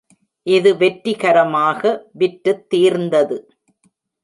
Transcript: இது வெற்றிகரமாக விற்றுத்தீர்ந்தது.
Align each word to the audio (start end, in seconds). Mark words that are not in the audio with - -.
இது 0.47 0.69
வெற்றிகரமாக 0.77 1.91
விற்றுத்தீர்ந்தது. 2.13 3.37